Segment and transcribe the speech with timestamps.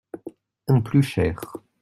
[0.67, 1.39] Un plus cher.